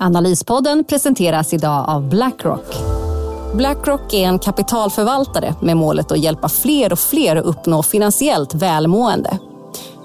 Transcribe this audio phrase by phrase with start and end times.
[0.00, 2.76] Analyspodden presenteras idag av Blackrock.
[3.54, 9.38] Blackrock är en kapitalförvaltare med målet att hjälpa fler och fler att uppnå finansiellt välmående.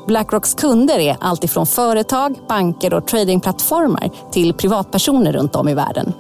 [0.08, 6.14] Blackrocks kunder är alltifrån företag, banker och tradingplattformar till privatpersoner runt om i världen.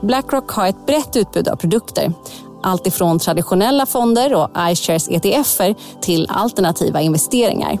[0.00, 2.12] Blackrock har ett brett utbud av produkter.
[2.62, 7.78] Alltifrån traditionella fonder och iShares ETFer till alternativa investeringar.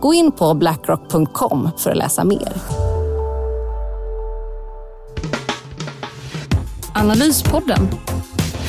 [0.00, 2.52] Gå in på blackrock.com för att läsa mer.
[6.94, 7.88] Analyspodden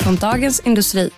[0.03, 1.09] från Dagens Industri.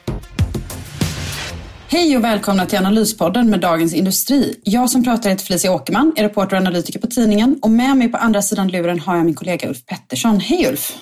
[1.87, 4.55] Hej och välkomna till Analyspodden med Dagens Industri.
[4.63, 8.07] Jag som pratar heter Felicia Åkerman, är reporter och analytiker på tidningen och med mig
[8.07, 10.39] på andra sidan luren har jag min kollega Ulf Pettersson.
[10.39, 10.93] Hej Ulf!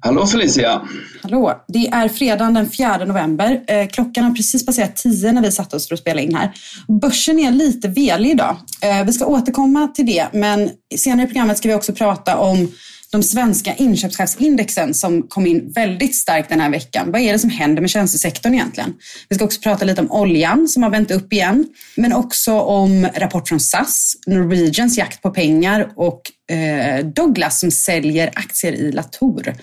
[0.00, 0.80] Hallå Felicia!
[1.22, 1.64] Hallå!
[1.68, 3.60] Det är fredagen den 4 november.
[3.66, 6.52] Eh, klockan har precis passerat 10 när vi satte oss för att spela in här.
[7.00, 8.56] Börsen är lite velig idag.
[8.82, 12.68] Eh, vi ska återkomma till det, men senare i programmet ska vi också prata om
[13.12, 17.12] de svenska inköpschefsindexen som kom in väldigt starkt den här veckan.
[17.12, 18.94] Vad är det som händer med tjänstesektorn egentligen?
[19.28, 23.08] Vi ska också prata lite om oljan som har vänt upp igen, men också om
[23.14, 26.20] rapport från SAS, Norwegians jakt på pengar och
[26.54, 29.54] eh, Douglas som säljer aktier i Latour.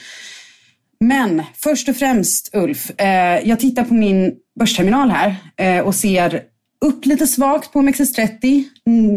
[0.99, 6.41] Men först och främst Ulf, eh, jag tittar på min börsterminal här eh, och ser
[6.85, 8.63] upp lite svagt på OMXS30,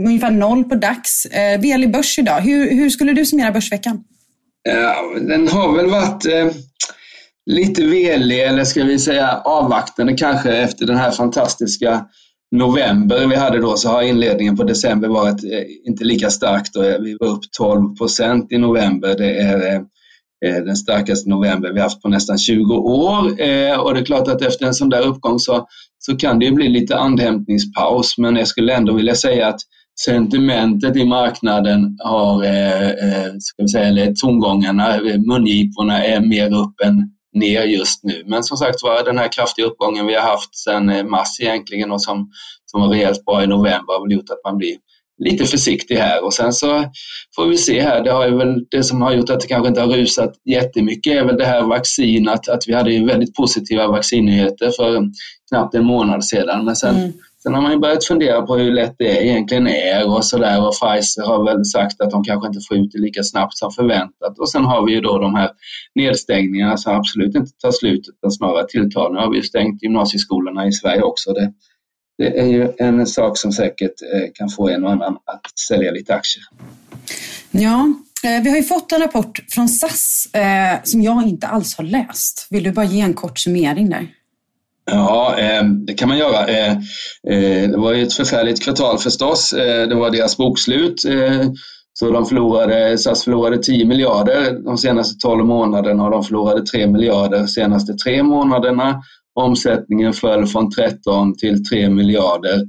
[0.06, 1.24] ungefär noll på DAX.
[1.24, 2.40] Eh, velig börs idag.
[2.40, 4.04] Hur, hur skulle du summera börsveckan?
[4.68, 6.48] Eh, den har väl varit eh,
[7.50, 12.06] lite velig, eller ska vi säga avvaktande kanske, efter den här fantastiska
[12.56, 16.76] november vi hade då, så har inledningen på december varit eh, inte lika starkt.
[16.76, 19.14] Vi var upp 12 procent i november.
[19.18, 23.24] Det är eh, den starkaste november vi haft på nästan 20 år.
[23.80, 25.66] Och det är klart att efter en sån där uppgång så,
[25.98, 29.60] så kan det ju bli lite andhämtningspaus, men jag skulle ändå vilja säga att
[30.04, 36.54] sentimentet i marknaden har, eh, eh, ska vi säga, eller tongångarna, eh, mungiporna är mer
[36.54, 38.22] upp än ner just nu.
[38.26, 41.90] Men som sagt var, den här kraftiga uppgången vi har haft sedan eh, mars egentligen
[41.90, 42.30] och som,
[42.64, 44.76] som var rejält bra i november har väl gjort att man blir
[45.24, 46.84] lite försiktig här och sen så
[47.36, 48.04] får vi se här.
[48.04, 51.12] Det, har ju väl, det som har gjort att det kanske inte har rusat jättemycket
[51.12, 55.02] är väl det här vaccinet, att vi hade ju väldigt positiva vaccinnyheter för
[55.48, 56.64] knappt en månad sedan.
[56.64, 57.12] Men sen mm
[57.42, 60.72] Sen har man ju börjat fundera på hur lätt det egentligen är och sådär och
[60.72, 64.38] Pfizer har väl sagt att de kanske inte får ut det lika snabbt som förväntat.
[64.38, 65.50] Och sen har vi ju då de här
[65.94, 69.10] nedstängningarna som absolut inte tar slut utan snarare tilltar.
[69.10, 71.32] Nu har vi ju stängt gymnasieskolorna i Sverige också.
[71.32, 71.52] Det,
[72.18, 75.90] det är ju en sak som säkert eh, kan få en och annan att sälja
[75.90, 76.44] lite aktier.
[77.50, 77.92] Ja,
[78.24, 81.84] eh, vi har ju fått en rapport från SAS eh, som jag inte alls har
[81.84, 82.46] läst.
[82.50, 84.06] Vill du bara ge en kort summering där?
[84.84, 86.46] Ja, eh, det kan man göra.
[86.46, 86.72] Eh,
[87.28, 89.50] eh, det var ju ett förfärligt kvartal förstås.
[89.88, 91.00] Det var deras bokslut.
[91.92, 96.86] Så de förlorade, SAS förlorade 10 miljarder de senaste 12 månaderna och de förlorade 3
[96.86, 99.02] miljarder de senaste tre månaderna.
[99.34, 102.60] Omsättningen föll från 13 till 3 miljarder.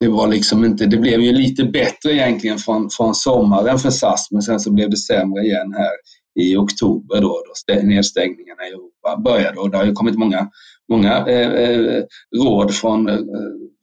[0.00, 4.28] Det, var liksom inte, det blev ju lite bättre egentligen från, från sommaren för SAS
[4.30, 5.92] men sen så blev det sämre igen här
[6.40, 10.48] i oktober då, då nedstängningarna i Europa började och det har ju kommit många
[10.88, 12.02] många eh, eh,
[12.36, 13.18] råd, från, eh,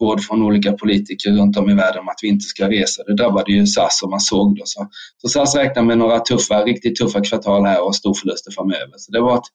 [0.01, 3.03] råd från olika politiker runt om i världen om att vi inte ska resa.
[3.03, 4.61] Det drabbade ju SAS som man såg då.
[4.65, 4.87] Så,
[5.17, 8.93] så SAS räknar med några tuffa, riktigt tuffa kvartal här och storförluster framöver.
[8.97, 9.47] Så det var ett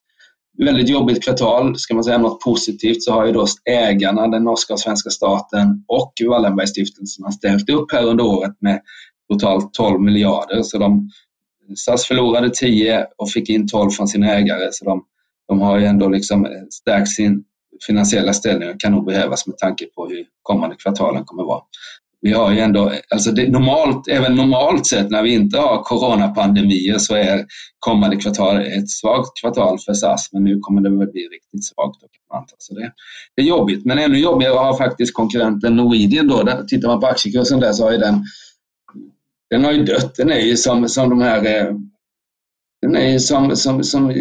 [0.65, 1.77] väldigt jobbigt kvartal.
[1.77, 5.83] Ska man säga något positivt så har ju då ägarna, den norska och svenska staten
[5.87, 8.81] och Wallenbergstiftelsen ställt upp här under året med
[9.31, 10.63] totalt 12 miljarder.
[10.63, 11.09] Så de,
[11.75, 14.67] SAS förlorade 10 och fick in 12 från sina ägare.
[14.71, 15.03] Så de
[15.49, 17.43] de har ju ändå liksom stärkt sin
[17.87, 21.61] finansiella ställning och kan nog behövas med tanke på hur kommande kvartalen kommer att vara.
[22.21, 26.97] Vi har ju ändå, alltså det, normalt, även normalt sett när vi inte har coronapandemier
[26.97, 27.45] så är
[27.79, 31.95] kommande kvartal ett svagt kvartal för SAS men nu kommer det väl bli riktigt svagt.
[32.57, 32.91] Så det,
[33.35, 36.43] det är jobbigt men ännu jobbigare har faktiskt konkurrenten Norwegian då.
[36.43, 38.23] Där, tittar man på aktiekursen där så har ju den,
[39.49, 40.15] den har ju dött.
[40.15, 41.73] Den är ju som, som de här eh,
[42.81, 44.11] den är ju som, som, som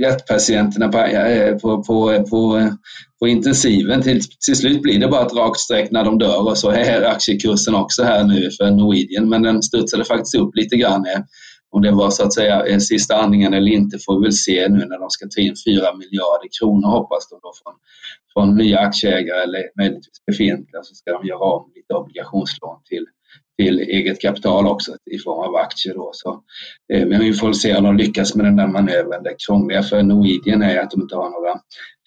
[0.00, 2.70] hjärtpatienterna på, eh, på, på, på,
[3.18, 4.02] på intensiven.
[4.02, 7.02] Till, till slut blir det bara ett rakt streck när de dör och så är
[7.02, 9.28] aktiekursen också här nu för Norwegian.
[9.28, 11.06] Men den studsade faktiskt upp lite grann.
[11.06, 11.20] Eh,
[11.70, 14.68] om det var så att säga eh, sista andningen eller inte får vi väl se
[14.68, 17.74] nu när de ska ta in 4 miljarder kronor hoppas de då från,
[18.32, 23.06] från nya aktieägare eller möjligtvis befintliga så ska de göra om lite obligationslån till
[23.58, 25.94] till eget kapital också i form av aktier.
[25.94, 26.10] Då.
[26.12, 26.42] Så,
[26.92, 29.22] eh, men vi får se om de lyckas med den där manövern.
[29.22, 31.60] Det krångliga för Norwegian är att de inte har några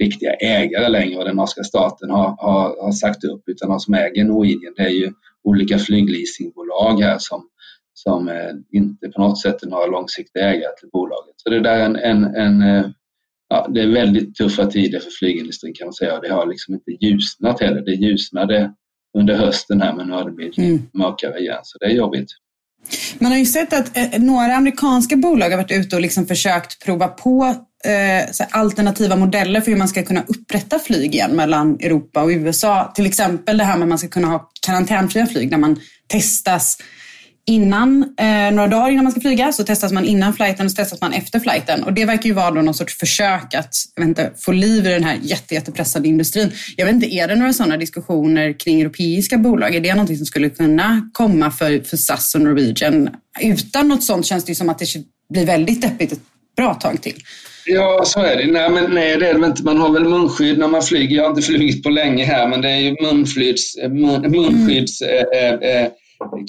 [0.03, 3.94] riktiga ägare längre och den norska staten har, har, har sagt upp utan de som
[3.94, 5.11] äger Norwegian det är ju
[5.44, 7.49] olika flygleasingbolag här som,
[7.94, 11.33] som eh, inte på något sätt är några långsiktiga ägare till bolaget.
[11.35, 12.85] Så det där är en, en, en eh,
[13.49, 16.73] ja, det är väldigt tuffa tider för flygindustrin kan man säga och det har liksom
[16.73, 17.81] inte ljusnat heller.
[17.81, 18.73] Det ljusnade
[19.18, 20.88] under hösten här men nu har det blivit mm.
[20.94, 22.30] mörkare igen så det är jobbigt.
[23.19, 26.86] Man har ju sett att eh, några amerikanska bolag har varit ute och liksom försökt
[26.86, 27.56] prova på
[27.86, 32.92] eh, alternativa modeller för hur man ska kunna upprätta flyg igen mellan Europa och USA.
[32.95, 36.77] Till exempel det här med att man ska kunna ha karantänfria flyg där man testas
[37.47, 40.75] innan, eh, några dagar innan man ska flyga, så testas man innan flighten och så
[40.75, 41.83] testas man efter flighten.
[41.83, 45.17] Och det verkar ju vara någon sorts försök att inte, få liv i den här
[45.21, 46.51] jätte, jättepressade industrin.
[46.75, 49.75] Jag vet inte, är det några sådana diskussioner kring europeiska bolag?
[49.75, 53.09] Är det någonting som skulle kunna komma för, för SAS och Norwegian?
[53.41, 54.88] Utan något sånt känns det ju som att det
[55.33, 56.21] blir väldigt deppigt ett
[56.57, 57.15] bra tag till.
[57.65, 58.51] Ja, så är det.
[58.51, 59.63] Nej, men nej, det är det inte.
[59.63, 61.15] Man har väl munskydd när man flyger.
[61.15, 65.25] Jag har inte flugit på länge här, men det är ju munskydds, mun, munskydds mm.
[65.33, 65.88] eh, eh,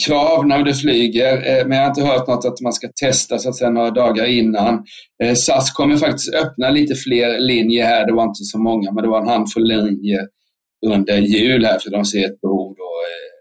[0.07, 3.39] krav när du flyger, eh, men jag har inte hört något att man ska testa
[3.39, 4.85] så att säga, några dagar innan.
[5.23, 9.05] Eh, SAS kommer faktiskt öppna lite fler linjer här, det var inte så många, men
[9.05, 10.29] det var en handfull linjer
[10.87, 12.75] under jul här för de ser ett behov.
[12.77, 12.83] Då.
[12.83, 13.39] Eh.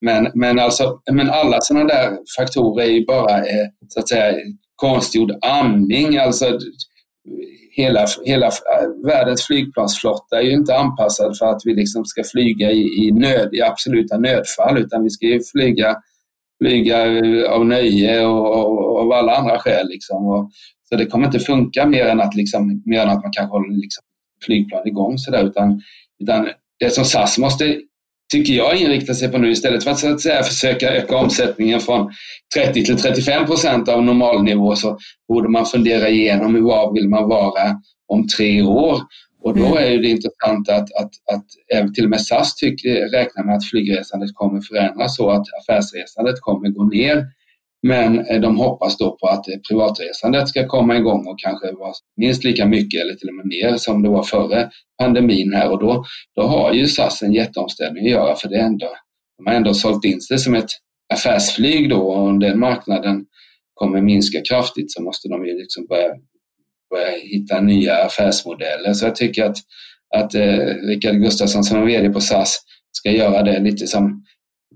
[0.00, 3.44] Men, men, alltså, men alla sådana där faktorer är ju bara
[3.88, 4.34] så att säga
[4.76, 6.16] konstgjord andning.
[6.16, 6.58] Alltså,
[7.70, 12.70] hela, hela äh, världens flygplansflotta är ju inte anpassad för att vi liksom ska flyga
[12.70, 15.96] i, i, nöd, i absoluta nödfall utan vi ska ju flyga,
[16.62, 19.88] flyga äh, av nöje och, och, och av alla andra skäl.
[19.88, 20.26] Liksom.
[20.26, 20.50] Och,
[20.88, 23.80] så det kommer inte funka mer än att, liksom, mer än att man kanske håller
[23.80, 24.02] liksom,
[24.44, 25.82] flygplan igång sådär utan,
[26.18, 27.80] utan det som SAS måste
[28.30, 31.80] tycker jag, inrikta sig på nu istället för att, så att säga, försöka öka omsättningen
[31.80, 32.10] från
[32.54, 34.98] 30 till 35 procent av normalnivå så
[35.28, 38.98] borde man fundera igenom var vill man vara om tre år.
[39.42, 39.78] Och då mm.
[39.78, 44.30] är det intressant att, att, att till och med SAS tycker, räknar med att flygresandet
[44.34, 47.26] kommer förändras så att affärsresandet kommer gå ner
[47.82, 51.92] men eh, de hoppas då på att eh, privatresandet ska komma igång och kanske vara
[52.16, 55.78] minst lika mycket eller till och med mer som det var före pandemin här och
[55.78, 56.04] då,
[56.36, 58.88] då har ju SAS en jätteomställning att göra för det ändå,
[59.38, 60.70] de har ändå sålt in sig som ett
[61.14, 63.26] affärsflyg då och om den marknaden
[63.74, 66.08] kommer minska kraftigt så måste de ju liksom börja,
[66.90, 68.92] börja hitta nya affärsmodeller.
[68.92, 69.56] Så jag tycker att,
[70.16, 72.58] att eh, Rickard Gustafsson som är VD på SAS
[72.92, 74.24] ska göra det lite som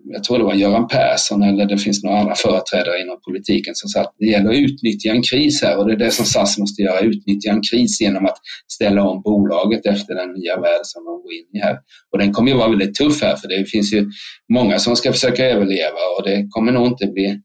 [0.07, 3.89] jag tror det var Göran Persson eller det finns några andra företrädare inom politiken som
[3.89, 6.59] sa att det gäller att utnyttja en kris här och det är det som SAS
[6.59, 8.37] måste göra, utnyttja en kris genom att
[8.73, 11.79] ställa om bolaget efter den nya värld som de går in i här.
[12.13, 14.11] Och den kommer ju vara väldigt tuff här för det finns ju
[14.53, 17.41] många som ska försöka överleva och det kommer nog inte bli,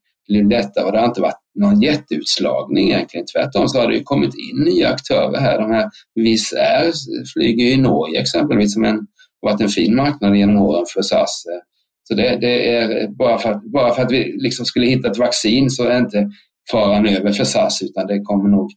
[0.50, 3.26] lättare och det har inte varit någon jätteutslagning egentligen.
[3.26, 5.60] Tvärtom så har det ju kommit in nya aktörer här.
[5.60, 6.92] De här Wizz Air
[7.34, 9.00] flyger i Norge exempelvis som en,
[9.42, 11.62] varit en fin marknad genom åren för SAS eh,
[12.10, 15.18] så det, det, är bara för, att, bara för att vi liksom skulle hitta ett
[15.18, 16.32] vaccin så är inte
[16.72, 18.72] faran över för SAS utan det kommer nog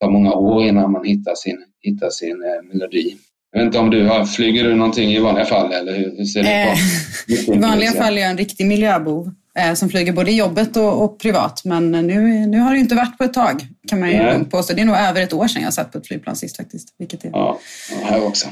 [0.00, 3.16] ta många år innan man hittar sin, hittar sin eh, melodi.
[3.52, 6.24] Jag vet inte om du har, flyger du någonting i vanliga fall eller hur, hur
[6.24, 7.52] ser det på?
[7.52, 10.76] Eh, I vanliga fall är jag en riktig miljöbov eh, som flyger både i jobbet
[10.76, 11.64] och, och, privat.
[11.64, 14.74] Men nu, nu har det inte varit på ett tag kan man ju lugnt påstå.
[14.74, 16.88] Det är nog över ett år sedan jag satt på ett flygplan sist faktiskt.
[16.98, 17.30] Vilket är...
[17.32, 17.58] Ja,
[18.02, 18.48] här också.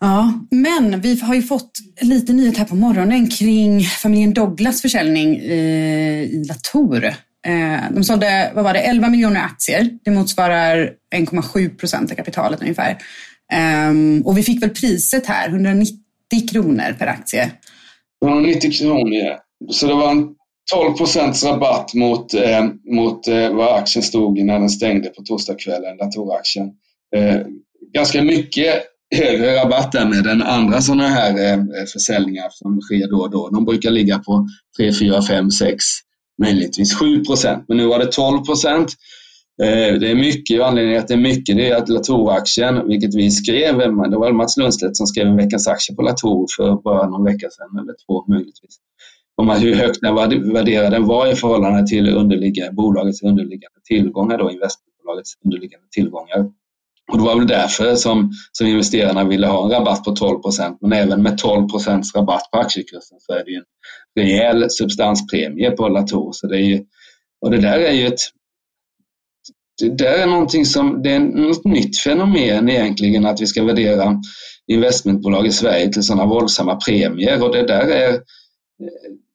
[0.00, 5.36] Ja, men vi har ju fått lite nyhet här på morgonen kring familjen Douglas försäljning
[5.36, 7.04] eh, i Latour.
[7.46, 9.90] Eh, de sålde, vad var det, 11 miljoner aktier.
[10.04, 12.98] Det motsvarar 1,7 procent av kapitalet ungefär.
[13.52, 15.98] Ehm, och vi fick väl priset här, 190
[16.50, 17.50] kronor per aktie.
[18.24, 19.38] 190 kronor, ja.
[19.70, 20.28] Så det var en
[20.72, 25.96] 12 procents rabatt mot, eh, mot eh, vad aktien stod när den stängde på torsdagskvällen,
[25.96, 26.70] Latour-aktien.
[27.16, 27.40] Eh,
[27.94, 28.82] ganska mycket
[29.16, 31.58] högre rabatt med än andra sådana här eh,
[31.92, 33.48] försäljningar som sker då och då.
[33.48, 34.46] De brukar ligga på
[34.76, 35.84] 3, 4, 5, 6,
[36.42, 37.64] möjligtvis 7 procent.
[37.68, 38.92] Men nu var det 12 procent.
[39.62, 43.14] Eh, det är mycket, och anledningen att det är mycket det är att Latour-aktien, vilket
[43.14, 46.82] vi skrev, eh, det var Mats Lundstedt som skrev en veckans aktie på Latour för
[46.82, 48.76] bara någon vecka sedan, eller två möjligtvis,
[49.36, 50.14] om hur högt den
[50.52, 56.50] värderade den var i förhållande till underliggande, bolagets underliggande tillgångar, då investmentbolagets underliggande tillgångar.
[57.12, 60.78] Och det var väl därför som, som investerarna ville ha en rabatt på 12 procent.
[60.80, 63.64] Men även med 12 procents rabatt på aktiekursen så är det ju en
[64.20, 66.32] rejäl substanspremie på Latour.
[66.32, 66.84] Så det är ju,
[67.40, 68.20] och det där är ju ett,
[69.80, 74.20] det där är någonting som, det är något nytt fenomen egentligen att vi ska värdera
[74.66, 78.20] investmentbolag i Sverige till sådana våldsamma premier och det där är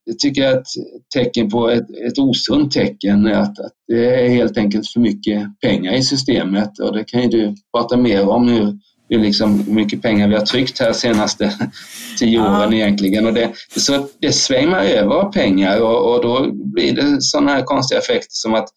[0.05, 0.67] det tycker jag är ett
[1.13, 5.93] tecken på ett, ett osunt tecken, att, att det är helt enkelt för mycket pengar
[5.93, 8.79] i systemet och det kan ju du prata mer om hur,
[9.09, 11.53] hur liksom mycket pengar vi har tryckt här senaste
[12.19, 12.73] tio åren ja.
[12.73, 13.25] egentligen.
[13.25, 17.61] Och det, så det svämmar över av pengar och, och då blir det sådana här
[17.61, 18.69] konstiga effekter som att,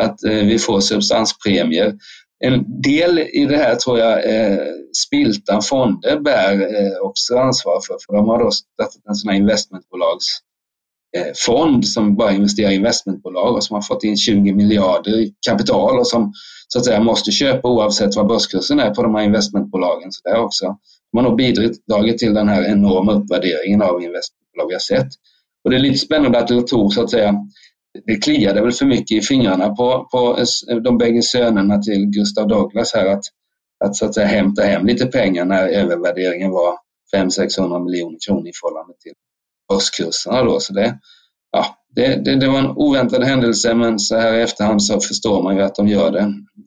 [0.00, 1.94] att eh, vi får substanspremier.
[2.44, 4.58] En del i det här tror jag eh,
[5.06, 9.36] Spiltan Fonder bär eh, också ansvar för, för de har då startat en sån här
[9.36, 10.40] investmentbolags
[11.16, 15.34] Eh, fond som bara investerar i investmentbolag och som har fått in 20 miljarder i
[15.46, 16.32] kapital och som
[16.68, 20.12] så att säga måste köpa oavsett vad börskursen är på de här investmentbolagen.
[20.12, 20.76] Så det har också
[21.12, 25.08] man har bidragit till den här enorma uppvärderingen av investmentbolag vi har sett.
[25.64, 27.34] Och det är lite spännande att Latour så att säga
[28.06, 30.44] det kliade väl för mycket i fingrarna på, på
[30.84, 33.24] de bägge sönerna till Gustav Douglas här att,
[33.84, 36.74] att så att säga hämta hem lite pengar när övervärderingen var
[37.14, 39.12] 500-600 miljoner kronor i förhållande till
[39.70, 40.60] börskurserna då.
[40.60, 40.98] Så det,
[41.52, 45.42] ja, det, det, det, var en oväntad händelse men så här i efterhand så förstår
[45.42, 46.20] man ju att de gör det,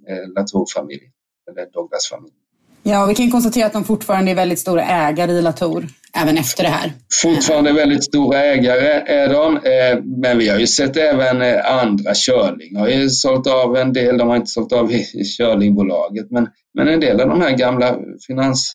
[0.09, 1.11] eh, Latour-familjen,
[1.49, 2.43] eller Douglas-familjen.
[2.85, 6.63] Ja, vi kan konstatera att de fortfarande är väldigt stora ägare i Latour, även efter
[6.63, 6.91] det här.
[7.21, 12.13] Fortfarande väldigt stora ägare är de, eh, men vi har ju sett även eh, andra,
[12.13, 16.47] Körling har ju sålt av en del, de har inte sålt av i Körlingbolaget, men,
[16.73, 18.73] men en del av de här gamla finans,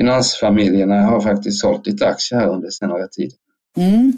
[0.00, 3.32] finansfamiljerna har faktiskt sålt lite aktier här under senare tid.
[3.76, 4.12] Mm.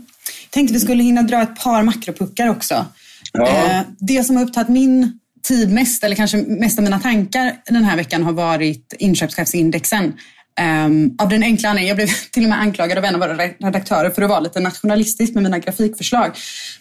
[0.51, 2.87] Tänkte vi skulle hinna dra ett par makropuckar också.
[3.33, 3.49] Ja.
[3.49, 7.85] Eh, det som har upptagit min tid mest, eller kanske mest av mina tankar den
[7.85, 10.13] här veckan har varit inköpschefsindexen.
[10.61, 13.37] Um, av den enkla anledningen, jag blev till och med anklagad av en av våra
[13.37, 16.31] redaktörer för att vara lite nationalistisk med mina grafikförslag.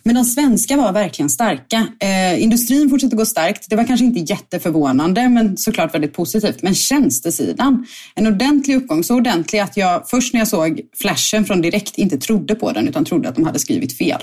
[0.03, 1.87] Men de svenska var verkligen starka.
[2.03, 3.69] Uh, industrin fortsätter gå starkt.
[3.69, 6.63] Det var kanske inte jätteförvånande, men såklart väldigt positivt.
[6.63, 9.03] Men tjänstesidan, en ordentlig uppgång.
[9.03, 12.87] Så ordentlig att jag först när jag såg flashen från Direkt inte trodde på den,
[12.87, 14.21] utan trodde att de hade skrivit fel.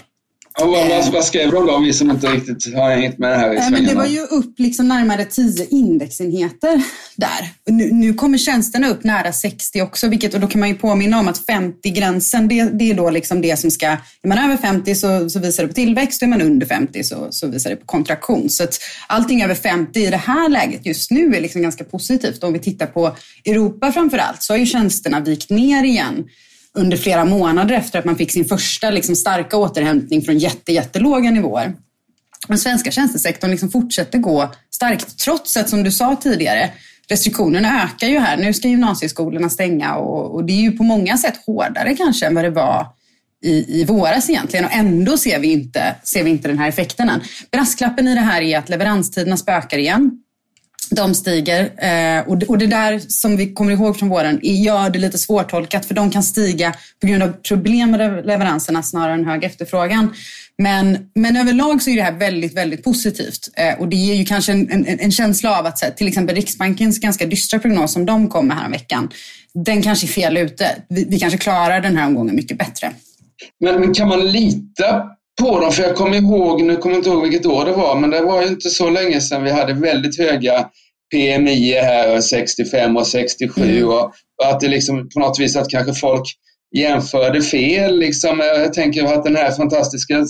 [0.61, 3.53] Och vad, vad, vad skrev de då, vi som inte riktigt har hängt med här
[3.53, 3.77] i svängarna?
[3.77, 6.83] men Det var ju upp liksom närmare 10 indexenheter
[7.17, 7.49] där.
[7.71, 11.19] Nu, nu, kommer tjänsterna upp nära 60 också, vilket, och då kan man ju påminna
[11.19, 13.87] om att 50-gränsen, det, det, är då liksom det som ska...
[13.87, 17.05] Är man över 50 så, så visar det på tillväxt och är man under 50
[17.05, 18.51] så, så visar det på kontraktion.
[18.51, 22.45] Så att allting över 50 i det här läget just nu är liksom ganska positivt.
[22.45, 26.25] Om vi tittar på Europa framför allt så har ju tjänsterna vikt ner igen
[26.75, 31.31] under flera månader efter att man fick sin första liksom, starka återhämtning från jätte, jättelåga
[31.31, 31.75] nivåer.
[32.49, 36.71] Den svenska tjänstesektorn liksom fortsätter gå starkt trots att, som du sa tidigare,
[37.09, 38.37] restriktionerna ökar ju här.
[38.37, 42.35] Nu ska gymnasieskolorna stänga och, och det är ju på många sätt hårdare kanske än
[42.35, 42.87] vad det var
[43.45, 47.09] i, i våras egentligen och ändå ser vi, inte, ser vi inte den här effekten
[47.09, 47.21] än.
[47.51, 50.24] Brasklappen i det här är att leveranstiderna spökar igen.
[50.91, 55.19] De stiger eh, och, det, där som vi kommer ihåg från våren gör det lite
[55.19, 60.15] svårtolkat för de kan stiga på grund av problem med leveranserna snarare än hög efterfrågan.
[60.59, 64.25] Men, men överlag så är det här väldigt, väldigt positivt eh, och det ger ju
[64.25, 68.29] kanske en, en, en känsla av att till exempel Riksbankens ganska dystra prognos som de
[68.29, 69.11] kom med veckan,
[69.55, 70.77] den kanske är fel ute.
[70.89, 72.93] Vi, vi kanske klarar den här omgången mycket bättre.
[73.61, 75.73] Men, men kan man lita på dem?
[75.73, 78.21] För jag kommer ihåg, nu kommer jag inte ihåg vilket år det var, men det
[78.21, 80.69] var ju inte så länge sedan vi hade väldigt höga
[81.13, 83.89] PMI här 65 och 67 mm.
[83.89, 84.05] och,
[84.43, 86.25] och, att det liksom på något vis att kanske folk
[86.77, 87.99] jämförde fel.
[87.99, 88.39] Liksom.
[88.39, 90.25] Jag tänker att den här fantastiska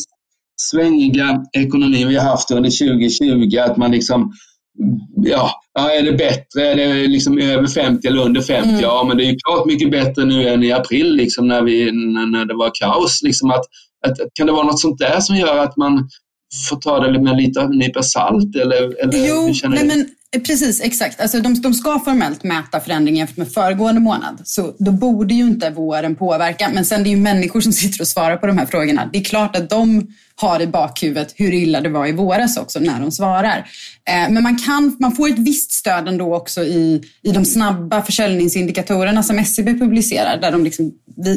[0.60, 4.32] svängiga ekonomin vi har haft under 2020, att man liksom
[5.16, 6.68] Ja, är det bättre?
[6.72, 8.68] Är det liksom över 50 eller under 50?
[8.68, 8.80] Mm.
[8.80, 11.92] Ja, men det är ju klart mycket bättre nu än i april liksom, när, vi,
[11.92, 13.22] när det var kaos.
[13.22, 13.64] Liksom, att,
[14.06, 16.08] att, kan det vara något sånt där som gör att man
[16.68, 18.56] får ta det med en liten nypa salt?
[18.56, 21.20] Eller, eller jo, nej, men Eh, precis, exakt.
[21.20, 24.40] Alltså de, de ska formellt mäta förändringen jämfört med föregående månad.
[24.44, 26.70] Så då borde ju inte våren påverka.
[26.74, 29.10] Men sen det är ju människor som sitter och svarar på de här frågorna.
[29.12, 32.78] Det är klart att de har i bakhuvudet hur illa det var i våras också
[32.78, 33.58] när de svarar.
[34.08, 38.02] Eh, men man, kan, man får ett visst stöd ändå också i, i de snabba
[38.02, 40.92] försäljningsindikatorerna som SCB publicerar där de liksom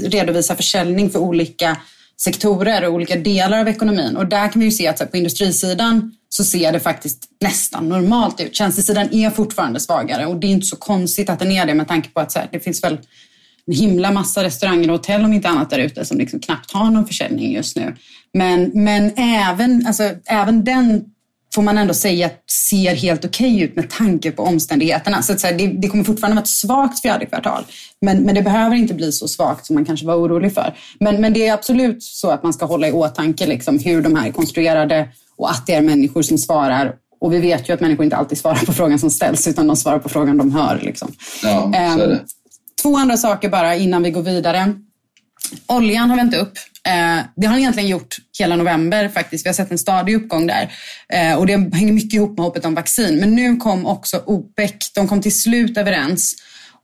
[0.05, 1.77] redovisar försäljning för olika
[2.21, 4.17] sektorer och olika delar av ekonomin.
[4.17, 8.41] Och där kan vi ju se att på industrisidan så ser det faktiskt nästan normalt
[8.41, 8.55] ut.
[8.55, 11.87] Tjänstesidan är fortfarande svagare och det är inte så konstigt att den är det med
[11.87, 12.99] tanke på att här, det finns väl
[13.67, 16.91] en himla massa restauranger och hotell om inte annat där ute som liksom knappt har
[16.91, 17.95] någon försäljning just nu.
[18.33, 21.05] Men, men även, alltså, även den
[21.55, 22.29] får man ändå säga
[22.67, 25.21] ser helt okej okay ut med tanke på omständigheterna.
[25.21, 27.63] Så, att, så här, det, det, kommer fortfarande vara ett svagt fjärde kvartal.
[28.01, 30.77] Men, men det behöver inte bli så svagt som man kanske var orolig för.
[30.99, 34.15] Men, men det är absolut så att man ska hålla i åtanke liksom, hur de
[34.15, 37.81] här är konstruerade och att det är människor som svarar Och vi vet ju att
[37.81, 40.79] människor inte alltid svarar på frågan som ställs utan de svarar på frågan de hör.
[40.83, 41.11] Liksom.
[41.43, 42.15] Ja, så är det.
[42.15, 42.19] Ehm,
[42.81, 44.73] Två andra saker bara innan vi går vidare.
[45.67, 46.53] Oljan har vänt upp.
[46.87, 49.45] Eh, det har den egentligen gjort hela november faktiskt.
[49.45, 50.71] Vi har sett en stadig uppgång där.
[51.13, 53.15] Eh, och det hänger mycket ihop med hoppet om vaccin.
[53.19, 56.35] Men nu kom också OPEC, de kom till slut överens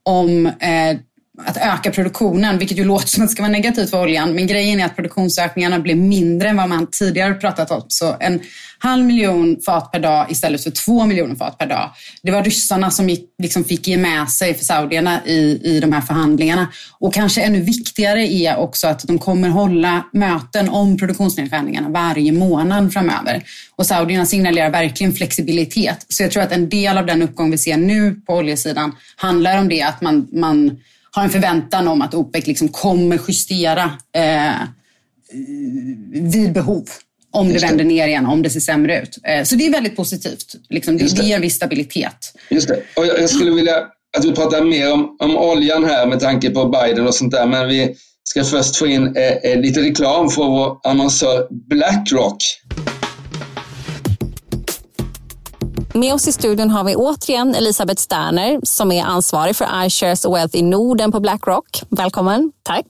[0.03, 0.97] om eh,
[1.41, 4.33] att öka produktionen, vilket ju låter som att det ska vara negativt för oljan.
[4.33, 7.85] Men grejen är att produktionsökningarna blev mindre än vad man tidigare pratat om.
[7.87, 8.39] Så en
[8.77, 11.91] halv miljon fat per dag istället för två miljoner fat per dag.
[12.23, 15.93] Det var ryssarna som gick, liksom fick ge med sig för saudierna i, i de
[15.93, 16.67] här förhandlingarna.
[16.99, 22.93] Och kanske ännu viktigare är också att de kommer hålla möten om produktionsnedskärningarna varje månad
[22.93, 23.43] framöver.
[23.75, 26.05] Och saudierna signalerar verkligen flexibilitet.
[26.09, 29.59] Så jag tror att en del av den uppgång vi ser nu på oljesidan handlar
[29.59, 30.77] om det, att man, man
[31.15, 34.67] har en förväntan om att OPEC liksom kommer justera eh,
[36.11, 36.85] vid behov.
[37.31, 37.67] Om det, Just det.
[37.67, 39.17] vänder ner igen, om det ser sämre ut.
[39.23, 40.55] Eh, så det är väldigt positivt.
[40.69, 41.23] Liksom, det, det.
[41.23, 42.33] ger en viss stabilitet.
[42.49, 42.83] Just det.
[42.95, 43.77] Och jag, jag skulle vilja
[44.17, 47.45] att vi pratar mer om, om oljan här med tanke på Biden och sånt där.
[47.45, 52.37] Men vi ska först få in eh, eh, lite reklam för vår annonsör Blackrock.
[55.95, 60.35] Med oss i studion har vi återigen Elisabeth Sterner som är ansvarig för iShares och
[60.35, 61.83] Wealth i Norden på Blackrock.
[61.89, 62.51] Välkommen.
[62.63, 62.85] Tack.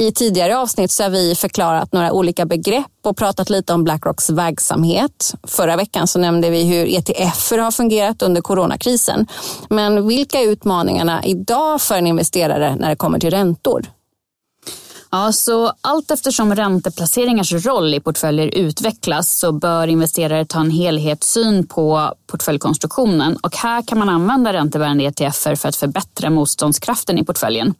[0.00, 4.30] I tidigare avsnitt så har vi förklarat några olika begrepp och pratat lite om Blackrocks
[4.30, 5.34] verksamhet.
[5.46, 9.26] Förra veckan så nämnde vi hur ETFer har fungerat under coronakrisen.
[9.70, 13.86] Men vilka är utmaningarna idag för en investerare när det kommer till räntor?
[15.10, 21.66] Ja, så allt eftersom ränteplaceringars roll i portföljer utvecklas så bör investerare ta en helhetssyn
[21.66, 27.74] på portföljkonstruktionen och här kan man använda räntebärande ETFer för att förbättra motståndskraften i portföljen.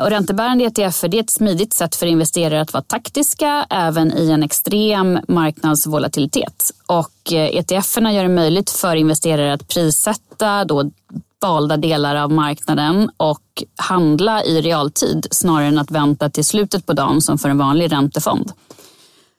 [0.00, 4.42] Och räntebärande ETFer är ett smidigt sätt för investerare att vara taktiska även i en
[4.42, 6.70] extrem marknadsvolatilitet.
[6.86, 10.90] Och eh, ETFerna gör det möjligt för investerare att prissätta då
[11.40, 16.92] valda delar av marknaden och handla i realtid snarare än att vänta till slutet på
[16.92, 18.52] dagen som för en vanlig räntefond.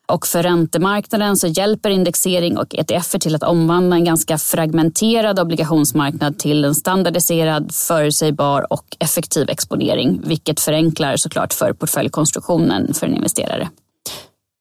[0.07, 6.39] Och för räntemarknaden så hjälper indexering och ETFer till att omvandla en ganska fragmenterad obligationsmarknad
[6.39, 13.69] till en standardiserad, förutsägbar och effektiv exponering, vilket förenklar såklart för portföljkonstruktionen för en investerare.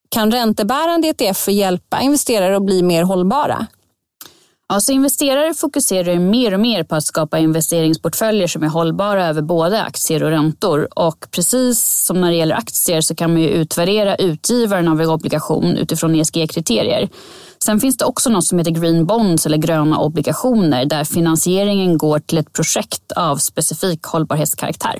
[0.09, 3.67] Kan räntebärande ETFer hjälpa investerare att bli mer hållbara?
[4.73, 9.41] Ja, så investerare fokuserar mer och mer på att skapa investeringsportföljer som är hållbara över
[9.41, 10.87] både aktier och räntor.
[10.99, 15.09] Och precis som när det gäller aktier så kan man ju utvärdera utgivaren av en
[15.09, 17.09] obligation utifrån ESG-kriterier.
[17.63, 22.19] Sen finns det också något som heter green bonds eller gröna obligationer där finansieringen går
[22.19, 24.99] till ett projekt av specifik hållbarhetskaraktär.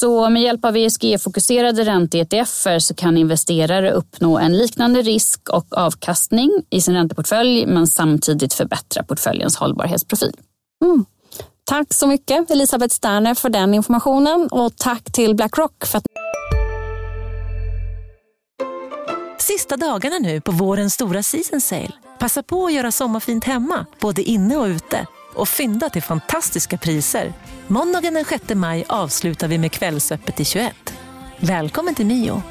[0.00, 6.50] Så med hjälp av ESG-fokuserade ränte-ETFer så kan investerare uppnå en liknande risk och avkastning
[6.70, 10.32] i sin ränteportfölj men samtidigt förbättra portföljens hållbarhetsprofil.
[10.84, 11.04] Mm.
[11.64, 16.04] Tack så mycket Elisabeth Sterner för den informationen och tack till Blackrock för att
[19.38, 21.92] Sista dagarna nu på vårens stora season sale.
[22.18, 25.06] Passa på att göra sommarfint hemma, både inne och ute.
[25.38, 27.32] Och fynda till fantastiska priser.
[27.66, 30.74] Måndagen den 6 maj avslutar vi med Kvällsöppet i 21.
[31.40, 32.42] Välkommen till Mio.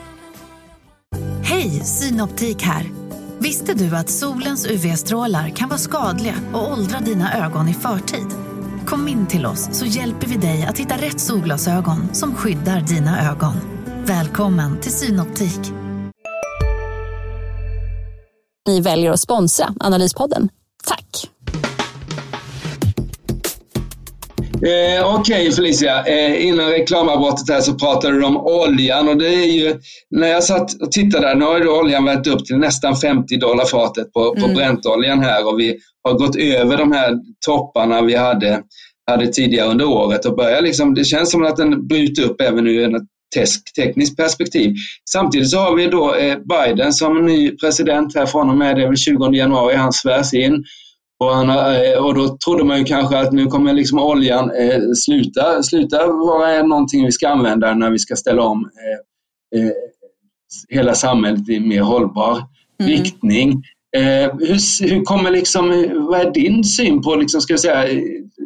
[1.43, 2.91] Hej, Synoptik här.
[3.39, 8.27] Visste du att solens UV-strålar kan vara skadliga och åldra dina ögon i förtid?
[8.85, 13.31] Kom in till oss så hjälper vi dig att hitta rätt solglasögon som skyddar dina
[13.31, 13.55] ögon.
[14.05, 15.73] Välkommen till Synoptik.
[18.67, 20.49] ni väljer att sponsra Analyspodden.
[20.83, 21.29] Tack!
[24.61, 29.51] Eh, Okej Felicia, eh, innan reklamavbrottet här så pratade du om oljan och det är
[29.51, 29.75] ju,
[30.09, 33.37] när jag satt och tittade där, nu har ju oljan vänt upp till nästan 50
[33.37, 34.55] dollar fatet på, på Mm.
[34.55, 37.13] Brentoljan här och vi har gått över de här
[37.45, 38.61] topparna vi hade,
[39.11, 42.67] hade tidigare under året och börjar liksom, det känns som att den bryter upp även
[42.67, 43.03] ur ett
[43.75, 44.73] tekniskt perspektiv.
[45.09, 48.83] Samtidigt så har vi då eh, Biden som ny president här från och med det
[48.83, 50.63] är väl 20 januari, han svärs in.
[51.19, 54.79] Och, han, eh, och då trodde man ju kanske att nu kommer liksom oljan eh,
[55.05, 59.71] sluta, sluta vara någonting vi ska använda när vi ska ställa om eh, eh,
[60.69, 62.43] hela samhället i mer hållbar
[62.79, 62.91] Mm.
[62.91, 63.63] riktning.
[63.97, 65.69] Eh, hur, hur kommer liksom,
[66.09, 68.01] vad är din syn på, liksom, ska jag säga, eh,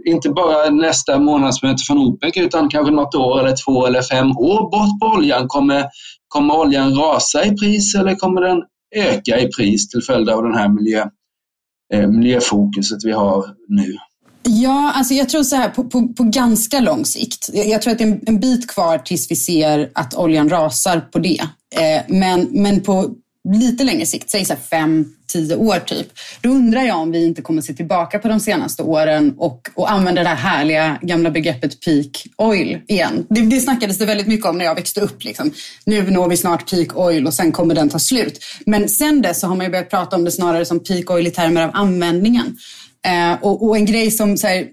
[0.05, 4.61] inte bara nästa månadsmöte från OPEC utan kanske något år eller två eller fem år
[4.71, 5.47] bort på oljan?
[5.47, 5.85] Kommer,
[6.27, 8.63] kommer oljan rasa i pris eller kommer den
[8.95, 11.07] öka i pris till följd av den här miljö, eh,
[11.93, 13.95] Eh, miljöfokuset vi har nu?
[14.43, 17.49] Ja, alltså jag tror så här på, på, på ganska lång sikt.
[17.53, 20.99] Jag, tror att det är en, en bit kvar tills vi ser att oljan rasar
[20.99, 21.39] på det.
[21.75, 23.15] Eh, men, men på
[23.49, 26.07] lite längre sikt, säg så fem, tio år typ.
[26.41, 29.91] Då undrar jag om vi inte kommer se tillbaka på de senaste åren och, och
[29.91, 33.25] använda det här härliga gamla begreppet peak oil igen.
[33.29, 35.23] Det, det snackades det väldigt mycket om när jag växte upp.
[35.23, 35.51] Liksom.
[35.85, 38.39] Nu når vi snart peak oil och sen kommer den ta slut.
[38.65, 41.27] Men sen dess så har man ju börjat prata om det snarare som peak oil
[41.27, 42.57] i termer av användningen.
[43.07, 44.67] Eh, och, och, en grej som så här,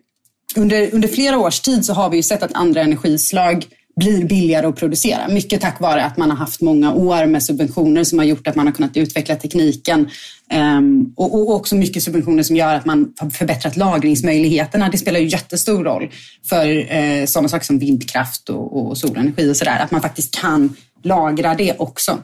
[0.56, 3.66] under, under flera års tid så har vi ju sett att andra energislag
[3.98, 5.28] blir billigare att producera.
[5.28, 8.54] Mycket tack vare att man har haft många år med subventioner som har gjort att
[8.54, 10.10] man har kunnat utveckla tekniken.
[10.50, 14.88] Ehm, och, också mycket subventioner som gör att man har förbättrat lagringsmöjligheterna.
[14.88, 16.10] Det spelar ju jättestor roll
[16.48, 19.78] för eh, sådana saker som vindkraft och, solenergi och sådär.
[19.80, 22.18] Att man faktiskt kan lagra det också.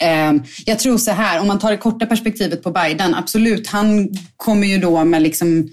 [0.00, 4.08] Ehm, jag tror så här, om man tar det korta perspektivet på Biden, absolut, han
[4.36, 5.68] kommer ju då med liksom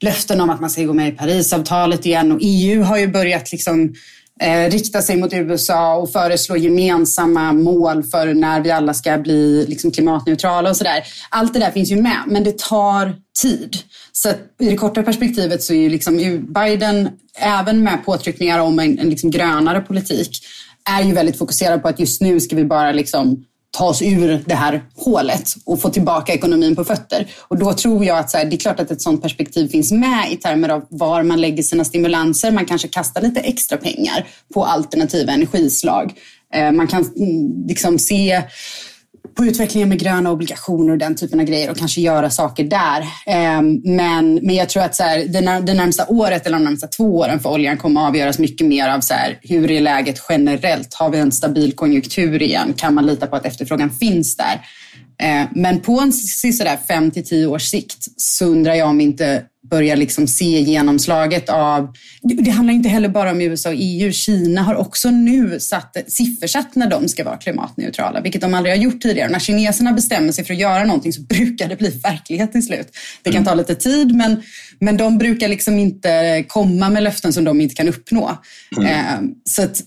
[0.00, 3.52] löften om att man ska gå med i Parisavtalet igen och EU har ju börjat
[3.52, 3.94] liksom
[4.40, 9.66] eh, rikta sig mot USA och föreslå gemensamma mål för när vi alla ska bli
[9.68, 11.04] liksom, klimatneutrala och sådär.
[11.30, 13.76] Allt det där finns ju med, men det tar tid.
[14.12, 14.28] Så
[14.60, 16.16] i det korta perspektivet så är ju liksom
[16.54, 20.30] Biden, även med påtryckningar om en, en liksom grönare politik,
[20.90, 23.44] är ju väldigt fokuserad på att just nu ska vi bara liksom
[23.76, 27.26] ta oss ur det här hålet och få tillbaka ekonomin på fötter.
[27.40, 29.92] Och då tror jag att så här, det är klart att ett sådant perspektiv finns
[29.92, 32.50] med i termer av var man lägger sina stimulanser.
[32.50, 36.12] Man kanske kastar lite extra pengar på alternativa energislag.
[36.54, 38.42] Eh, man kan mm, liksom se
[39.36, 43.04] på utvecklingen med gröna obligationer och den typen av grejer och kanske göra saker där.
[43.26, 45.24] Ehm, men, men jag tror att så här,
[45.64, 48.88] det, närmsta året eller de närmsta två åren för oljan kommer att avgöras mycket mer
[48.88, 50.94] av så här, hur är läget generellt?
[50.94, 52.72] Har vi en stabil konjunktur igen?
[52.76, 54.60] Kan man lita på att efterfrågan finns där?
[55.18, 59.42] Ehm, men på en sådär fem till tio års sikt så undrar jag om inte
[59.70, 61.92] börjar liksom se genomslaget av...
[62.22, 64.12] Det handlar inte heller bara om USA och EU.
[64.12, 68.82] Kina har också nu satt, siffersatt när de ska vara klimatneutrala, vilket de aldrig har
[68.82, 69.28] gjort tidigare.
[69.28, 72.88] När kineserna bestämmer sig för att göra någonting så brukar det bli verklighet till slut.
[73.22, 74.42] Det kan ta lite tid, men,
[74.78, 78.38] men de brukar liksom inte komma med löften som de inte kan uppnå.
[78.76, 78.88] Mm.
[78.88, 79.82] Eh, så att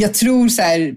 [0.00, 0.94] jag tror så här,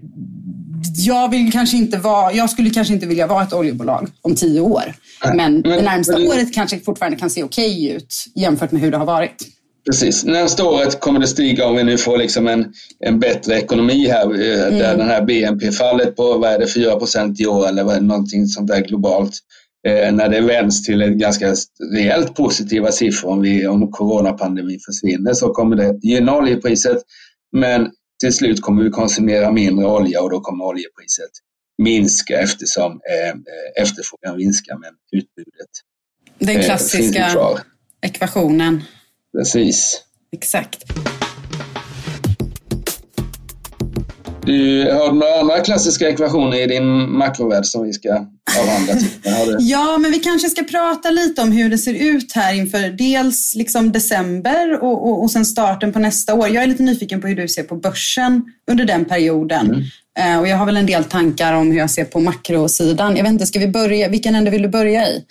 [0.96, 4.60] jag, vill kanske inte vara, jag skulle kanske inte vilja vara ett oljebolag om tio
[4.60, 4.94] år.
[5.34, 9.06] Men det närmsta året kanske fortfarande kan se okej ut jämfört med hur det har
[9.06, 9.46] varit.
[9.86, 10.24] Precis.
[10.24, 14.24] Nästa året kommer det stiga om vi nu får liksom en, en bättre ekonomi här.
[14.24, 14.78] Eh, mm.
[14.78, 16.92] Där den här BNP-fallet på vad är det, 4
[17.38, 19.32] i år eller vad någonting sånt där globalt.
[19.88, 21.54] Eh, när det vänds till ett ganska
[21.94, 26.98] rejält positiva siffror om, vi, om coronapandemin försvinner så kommer det gynna oljepriset.
[27.52, 31.30] Men till slut kommer vi konsumera mindre olja och då kommer oljepriset
[31.78, 35.70] minska eftersom eh, efterfrågan minskar men utbudet
[36.38, 37.58] Den eh, klassiska eh,
[38.00, 38.82] ekvationen.
[39.32, 40.02] Precis.
[40.32, 40.84] Exakt.
[44.46, 48.08] Du har några andra klassiska ekvationer i din makrovärld som vi ska
[48.60, 48.94] avhandla?
[49.60, 53.54] ja, men vi kanske ska prata lite om hur det ser ut här inför dels
[53.54, 56.48] liksom december och, och, och sen starten på nästa år.
[56.48, 59.66] Jag är lite nyfiken på hur du ser på börsen under den perioden.
[59.66, 59.82] Mm.
[60.18, 63.16] Eh, och jag har väl en del tankar om hur jag ser på makrosidan.
[63.16, 64.08] Jag vet inte, ska vi börja?
[64.08, 65.24] Vilken ände vill du börja i?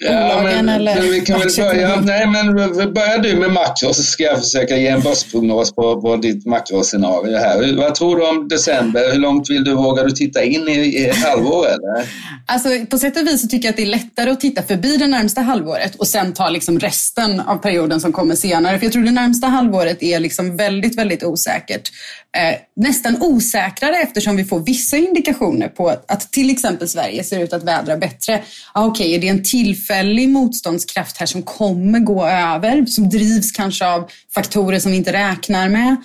[0.00, 2.54] Ja, eller vi kan väl börja, nej, men
[2.94, 7.38] börjar du med makro så ska jag försöka ge en börsprognos på, på ditt makroscenario
[7.38, 7.76] här.
[7.76, 9.12] Vad tror du om december?
[9.12, 12.08] Hur långt vill du, vågar du titta in i, i ett halvår eller?
[12.46, 14.96] Alltså, på sätt och vis så tycker jag att det är lättare att titta förbi
[14.96, 18.78] det närmsta halvåret och sen ta liksom resten av perioden som kommer senare.
[18.78, 21.90] För jag tror det närmsta halvåret är liksom väldigt, väldigt osäkert.
[22.36, 27.52] Eh, nästan osäkrare eftersom vi får vissa indikationer på att till exempel Sverige ser ut
[27.52, 28.42] att vädra bättre.
[28.72, 29.42] Ah, Okej, okay, är det en
[29.88, 35.12] tillfällig motståndskraft här som kommer gå över, som drivs kanske av faktorer som vi inte
[35.12, 35.96] räknar med?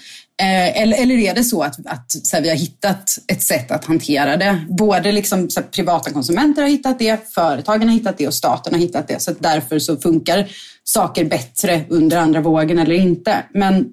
[0.41, 3.71] Eh, eller, eller är det så att, att så här, vi har hittat ett sätt
[3.71, 4.65] att hantera det?
[4.69, 8.73] Både liksom, så här, privata konsumenter har hittat det, företagen har hittat det och staten
[8.73, 9.21] har hittat det.
[9.21, 10.47] Så därför så funkar
[10.83, 13.43] saker bättre under andra vågen eller inte.
[13.53, 13.85] Men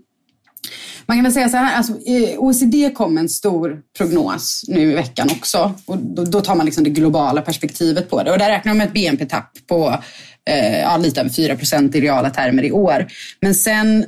[1.06, 4.92] man kan väl säga så här, alltså, eh, OECD kom med en stor prognos nu
[4.92, 5.74] i veckan också.
[5.86, 8.32] Och då, då tar man liksom det globala perspektivet på det.
[8.32, 10.02] Och där räknar de med ett BNP-tapp på
[10.50, 13.06] eh, ja, lite över 4 procent i reala termer i år.
[13.40, 14.04] Men sen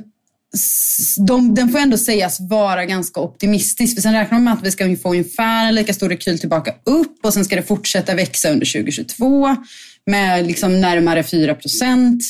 [1.17, 3.95] de, den får ändå sägas vara ganska optimistisk.
[3.95, 6.73] För sen räknar de med att vi ska få ungefär en lika stor rekyl tillbaka
[6.83, 9.55] upp och sen ska det fortsätta växa under 2022
[10.05, 12.23] med liksom närmare 4 procent.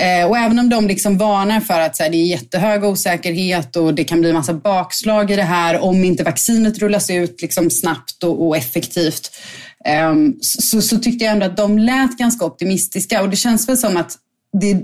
[0.00, 3.76] Eh, och även om de liksom varnar för att så här, det är jättehög osäkerhet
[3.76, 7.70] och det kan bli massa bakslag i det här om inte vaccinet rullas ut liksom
[7.70, 9.30] snabbt och, och effektivt.
[10.10, 13.76] Um, så, så, tyckte jag ändå att de lät ganska optimistiska och det känns väl
[13.76, 14.16] som att
[14.60, 14.80] det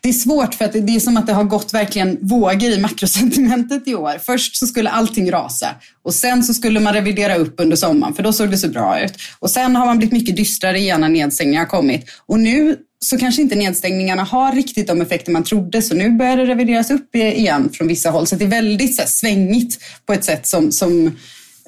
[0.00, 2.80] det är svårt för att det är som att det har gått verkligen vågor i
[2.80, 4.18] makrosentimentet i år.
[4.26, 5.68] Först så skulle allting rasa
[6.02, 9.00] och sen så skulle man revidera upp under sommaren för då såg det så bra
[9.00, 9.12] ut.
[9.38, 12.04] Och sen har man blivit mycket dystrare igen när nedstängningar har kommit.
[12.26, 16.36] Och nu så kanske inte nedstängningarna har riktigt de effekter man trodde så nu börjar
[16.36, 18.26] det revideras upp igen från vissa håll.
[18.26, 21.16] Så det är väldigt så här, svängigt på ett sätt som, som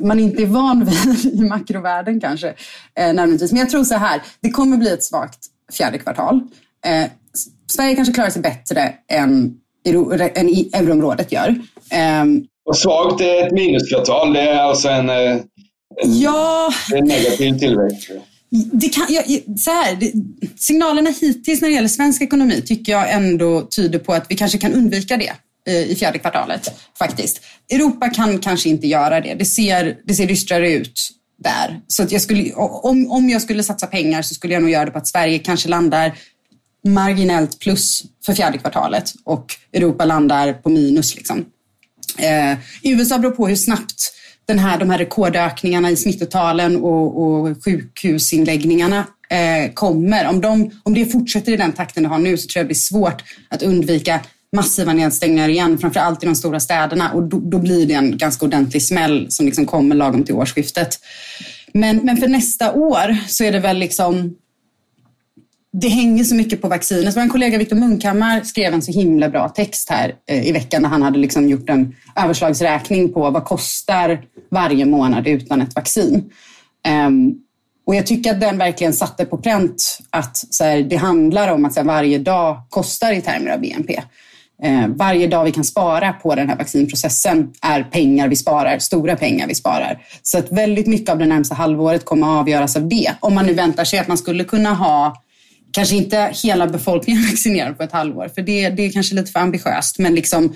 [0.00, 2.48] man inte är van vid i makrovärlden kanske.
[2.98, 5.38] Eh, Men jag tror så här, det kommer bli ett svagt
[5.72, 6.40] fjärde kvartal.
[6.86, 7.06] Eh,
[7.72, 9.54] Sverige kanske klarar sig bättre än,
[10.34, 11.48] än euroområdet gör.
[11.90, 12.24] Eh,
[12.68, 18.10] och svagt är ett minuskvartal, det är alltså en, eh, en, ja, en negativ tillväxt.
[18.50, 19.24] Det kan, jag,
[19.58, 20.12] så här, det,
[20.56, 24.58] signalerna hittills när det gäller svensk ekonomi tycker jag ändå tyder på att vi kanske
[24.58, 25.32] kan undvika det
[25.66, 27.40] eh, i fjärde kvartalet faktiskt.
[27.70, 29.34] Europa kan kanske inte göra det.
[29.34, 31.11] Det ser, det ser dystrare ut
[31.42, 31.80] där.
[31.87, 34.84] Så att jag skulle, om, om jag skulle satsa pengar så skulle jag nog göra
[34.84, 36.18] det på att Sverige kanske landar
[36.84, 41.16] marginellt plus för fjärde kvartalet och Europa landar på minus.
[41.16, 41.44] Liksom.
[42.18, 44.12] Eh, USA beror på hur snabbt
[44.48, 50.28] den här, de här rekordökningarna i smittotalen och, och sjukhusinläggningarna eh, kommer.
[50.28, 52.68] Om, de, om det fortsätter i den takten det har nu så tror jag det
[52.68, 54.20] blir svårt att undvika
[54.56, 58.18] massiva nedstängningar igen, framför allt i de stora städerna och då, då blir det en
[58.18, 60.98] ganska ordentlig smäll som liksom kommer lagom till årsskiftet.
[61.72, 64.37] Men, men för nästa år så är det väl liksom
[65.72, 67.16] det hänger så mycket på vaccinet.
[67.16, 70.88] Vår kollega Viktor Munkhammar skrev en så himla bra text här eh, i veckan där
[70.88, 76.31] han hade liksom gjort en överslagsräkning på vad kostar varje månad utan ett vaccin.
[76.87, 77.35] Ehm,
[77.87, 81.64] och jag tycker att den verkligen satte på pränt att så här, det handlar om
[81.64, 84.02] att så här, varje dag kostar i termer av BNP.
[84.62, 89.16] Eh, varje dag vi kan spara på den här vaccinprocessen är pengar vi sparar, stora
[89.16, 90.02] pengar vi sparar.
[90.22, 93.12] Så att väldigt mycket av det närmsta halvåret kommer att avgöras av det.
[93.20, 95.24] Om man nu väntar sig att man skulle kunna ha
[95.72, 99.40] kanske inte hela befolkningen vaccinerad på ett halvår, för det, det är kanske lite för
[99.40, 100.54] ambitiöst, men liksom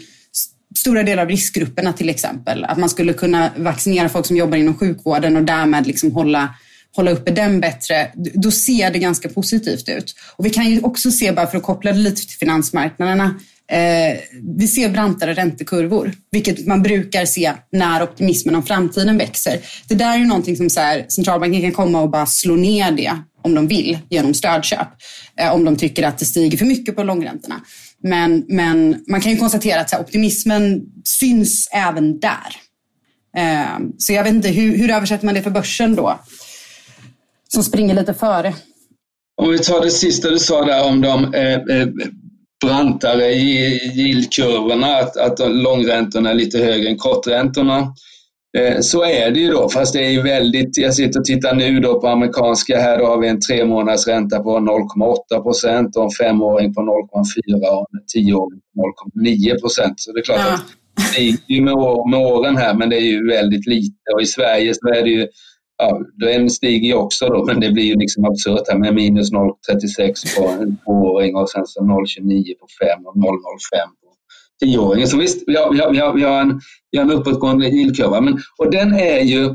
[0.78, 2.64] stora delar av riskgrupperna till exempel.
[2.64, 6.54] Att man skulle kunna vaccinera folk som jobbar inom sjukvården och därmed liksom hålla
[6.96, 10.14] hålla uppe den bättre, då ser det ganska positivt ut.
[10.36, 13.24] Och vi kan ju också se, bara för att koppla det lite till finansmarknaderna,
[13.72, 14.18] eh,
[14.58, 19.58] vi ser brantare räntekurvor, vilket man brukar se när optimismen om framtiden växer.
[19.88, 22.92] Det där är ju någonting som så här, centralbanken kan komma och bara slå ner
[22.92, 24.88] det om de vill genom stödköp,
[25.40, 27.60] eh, om de tycker att det stiger för mycket på långräntorna.
[28.02, 32.56] Men, men man kan ju konstatera att här, optimismen syns även där.
[33.36, 36.18] Eh, så jag vet inte, hur, hur översätter man det för börsen då?
[37.52, 38.54] som springer lite före.
[39.42, 41.88] Om vi tar det sista du sa där om de eh, eh,
[42.64, 47.94] brantare yieldkurvorna, att, att långräntorna är lite högre än korträntorna.
[48.58, 51.80] Eh, så är det ju då, fast det är väldigt, jag sitter och tittar nu
[51.80, 56.04] då på amerikanska, här då har vi en tre månaders ränta på 0,8 procent och
[56.04, 56.88] en femåring på 0,4
[57.78, 59.94] och en tioåring på 0,9 procent.
[59.96, 60.54] Så det är klart ja.
[60.54, 60.64] att
[60.96, 61.74] det stiger ju med,
[62.10, 65.10] med åren här, men det är ju väldigt lite och i Sverige så är det
[65.10, 65.28] ju
[65.78, 69.32] ja, den stiger ju också då, men det blir ju liksom absurt här med minus
[69.32, 71.86] 0,36 på en tvååring och sen så 0,29
[72.60, 73.22] på 5 och 0,05
[74.00, 74.01] på
[74.62, 75.08] tioåringen.
[75.08, 77.66] Så visst, vi har, vi har, vi har, vi har en, vi har en uppåtgående
[77.66, 78.20] yieldkurva.
[78.20, 79.48] Men, och den är ju,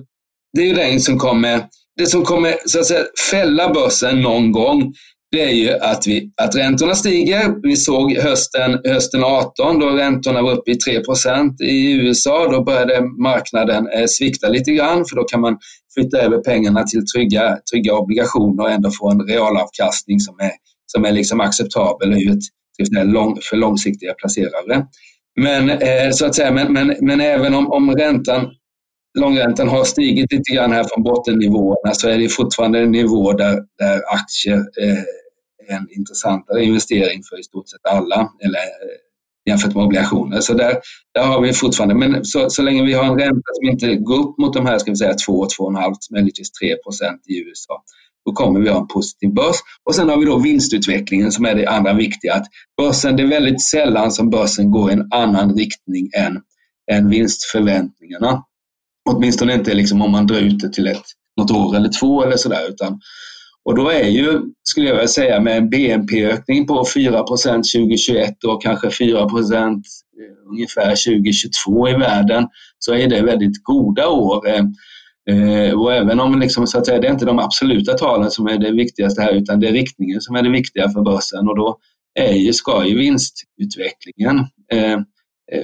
[0.54, 1.66] det är ju den som kommer,
[1.98, 4.94] det som kommer så att säga, fälla börsen någon gång
[5.32, 7.62] det är ju att, vi, att räntorna stiger.
[7.64, 12.48] Vi såg hösten, hösten 18 då räntorna var uppe i 3% i USA.
[12.52, 15.58] Då började marknaden eh, svikta lite grann för då kan man
[15.94, 20.52] flytta över pengarna till trygga, trygga obligationer och ändå få en realavkastning som är,
[20.86, 22.44] som är liksom acceptabel ur ett,
[23.04, 24.86] lång, för långsiktiga placerare.
[25.42, 28.52] Men, eh, så att säga, men, men, men även om, om räntan
[29.20, 33.64] långräntan har stigit lite grann här från bottennivåerna så är det fortfarande en nivå där,
[33.78, 35.04] där aktier eh,
[35.68, 38.98] är en intressantare investering för i stort sett alla eller eh,
[39.50, 40.40] jämfört med obligationer.
[40.40, 40.78] Så där,
[41.14, 44.20] där har vi fortfarande, men så, så länge vi har en ränta som inte går
[44.20, 47.84] upp mot de här, ska vi säga 2, 2,5, möjligtvis 3 procent i USA,
[48.28, 49.56] då kommer vi ha en positiv börs.
[49.84, 52.34] Och sen har vi då vinstutvecklingen som är det andra viktiga.
[52.34, 52.46] Att
[52.78, 56.42] börsen, det är väldigt sällan som börsen går i en annan riktning än,
[56.92, 58.44] än vinstförväntningarna.
[59.10, 61.04] Åtminstone inte liksom om man drar ut det till ett,
[61.38, 62.60] något år eller två eller sådär.
[63.66, 68.62] och då är ju, skulle jag vilja säga, med en BNP-ökning på 4% 2021 och
[68.62, 69.28] kanske 4 eh,
[70.50, 72.48] ungefär 2022 i världen
[72.80, 74.48] så är det väldigt goda år.
[74.48, 74.64] Eh,
[75.30, 78.48] Eh, och även om liksom, så att säga, det är inte de absoluta talen som
[78.48, 81.48] är det viktigaste här utan det är riktningen som är det viktiga för börsen.
[81.48, 81.78] Och då
[82.20, 84.40] är ju, ska ju vinstutvecklingen
[84.74, 85.00] eh, eh,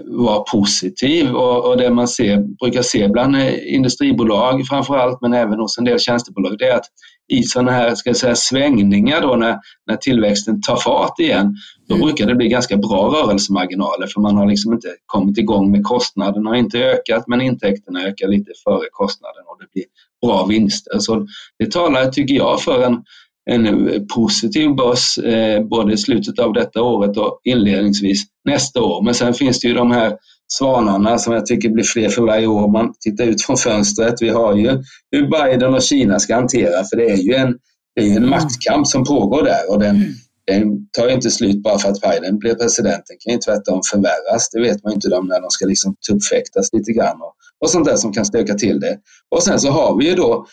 [0.06, 5.34] vara positiv och, och det man ser, brukar se bland eh, industribolag framför allt men
[5.34, 6.86] även hos en del tjänstebolag det är att
[7.28, 11.56] i sådana här ska jag säga, svängningar då när, när tillväxten tar fart igen,
[11.88, 12.06] då mm.
[12.06, 16.50] brukar det bli ganska bra rörelsemarginaler för man har liksom inte kommit igång med kostnaderna
[16.50, 19.86] har inte ökat men intäkterna ökar lite före kostnaden och det blir
[20.22, 21.00] bra vinster.
[21.00, 21.28] Så
[21.60, 23.04] det talar, tycker jag, för en,
[23.52, 29.04] en positiv börs eh, både i slutet av detta året och inledningsvis nästa år.
[29.04, 32.48] Men sen finns det ju de här svanarna som jag tycker blir fler för varje
[32.48, 32.68] år.
[32.68, 34.22] Man tittar ut från fönstret.
[34.22, 37.58] Vi har ju hur Biden och Kina ska hantera, för det är ju en,
[37.96, 38.30] det är en mm.
[38.30, 40.14] maktkamp som pågår där och den, mm.
[40.48, 43.04] den tar inte slut bara för att Biden blir president.
[43.08, 44.50] Den kan ju tvärtom förvärras.
[44.50, 47.86] Det vet man inte de när de ska liksom tuppfäktas lite grann och, och sånt
[47.86, 48.98] där som kan stöka till det.
[49.36, 50.46] Och sen så har vi ju då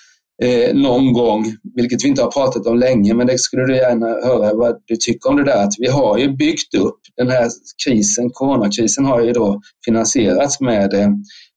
[0.42, 4.06] eh, någon gång, vilket vi inte har pratat om länge, men det skulle du gärna
[4.06, 7.48] höra vad du tycker om det där, att vi har ju byggt upp den här
[7.86, 11.08] krisen, coronakrisen har ju då finansierats med eh,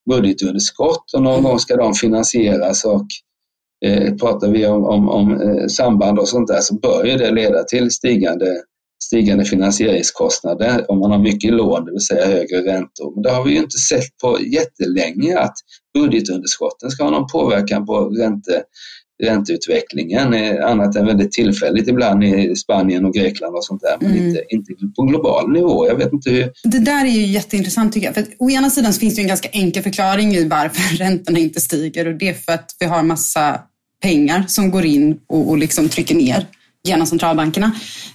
[0.10, 1.44] budgetunderskott och någon mm.
[1.44, 3.08] gång ska de finansieras och
[3.86, 7.32] eh, pratar vi om, om, om eh, samband och sånt där så bör ju det
[7.32, 8.48] leda till stigande
[9.04, 13.14] stigande finansieringskostnader om man har mycket lån, det vill säga högre räntor.
[13.14, 15.54] Men det har vi ju inte sett på jättelänge att
[15.94, 18.64] budgetunderskotten ska ha någon påverkan på ränte,
[19.24, 24.12] ränteutvecklingen eh, annat än väldigt tillfälligt ibland i Spanien och Grekland och sånt där, men
[24.12, 24.28] mm.
[24.28, 25.88] inte, inte på global nivå.
[25.88, 26.52] Jag vet inte hur...
[26.64, 28.16] Det där är ju jätteintressant tycker jag.
[28.16, 32.08] För å ena sidan finns det en ganska enkel förklaring i varför räntorna inte stiger
[32.08, 33.62] och det är för att vi har massa
[34.02, 36.46] pengar som går in och, och liksom trycker ner
[36.88, 37.72] genom centralbankerna.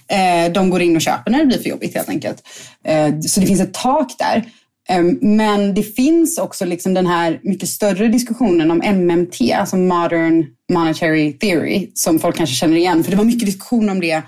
[0.07, 2.43] Eh, de går in och köper när det blir för jobbigt helt enkelt.
[2.83, 4.45] Eh, så det finns ett tak där.
[4.89, 10.45] Ehm, men det finns också liksom den här mycket större diskussionen om MMT, alltså Modern
[10.71, 13.03] Monetary Theory, som folk kanske känner igen.
[13.03, 14.23] För det var mycket diskussion om det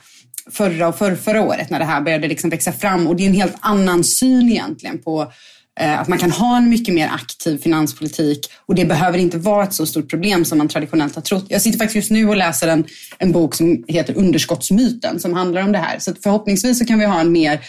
[0.52, 3.08] förra och förra, förra året när det här började liksom växa fram.
[3.08, 5.32] Och det är en helt annan syn egentligen på
[5.80, 9.64] eh, att man kan ha en mycket mer aktiv finanspolitik och det behöver inte vara
[9.64, 11.46] ett så stort problem som man traditionellt har trott.
[11.50, 12.86] Jag sitter faktiskt just nu och läser en,
[13.18, 16.00] en bok som heter Underskottsmyten som handlar om det här.
[16.00, 17.62] Så förhoppningsvis så kan vi ha en mer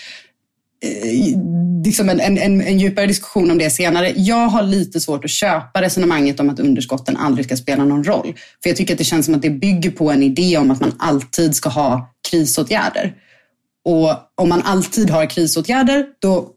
[0.82, 1.38] Eh,
[1.84, 4.12] liksom en, en, en, djupare diskussion om det senare.
[4.16, 8.34] Jag har lite svårt att köpa resonemanget om att underskotten aldrig ska spela någon roll.
[8.62, 10.80] För jag tycker att det känns som att det bygger på en idé om att
[10.80, 13.14] man alltid ska ha krisåtgärder.
[13.84, 16.48] Och om man alltid har krisåtgärder, då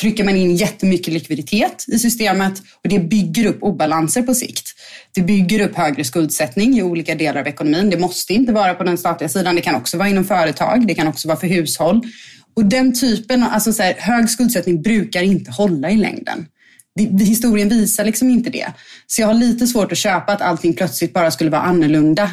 [0.00, 4.68] trycker man in jättemycket likviditet i systemet och det bygger upp obalanser på sikt.
[5.14, 7.90] Det bygger upp högre skuldsättning i olika delar av ekonomin.
[7.90, 9.54] Det måste inte vara på den statliga sidan.
[9.56, 10.86] Det kan också vara inom företag.
[10.86, 12.00] Det kan också vara för hushåll.
[12.60, 16.46] Och den typen, alltså så här, hög skuldsättning brukar inte hålla i längden.
[17.20, 18.66] Historien visar liksom inte det.
[19.06, 22.30] Så jag har lite svårt att köpa att allting plötsligt bara skulle vara annorlunda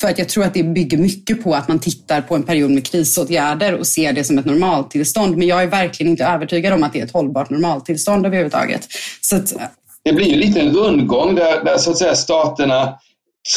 [0.00, 2.70] för att jag tror att det bygger mycket på att man tittar på en period
[2.70, 5.36] med krisåtgärder och ser det som ett normaltillstånd.
[5.36, 8.88] Men jag är verkligen inte övertygad om att det är ett hållbart normaltillstånd överhuvudtaget.
[9.20, 9.54] Så att,
[10.04, 12.98] det blir ju lite en rundgång där, där så att säga staterna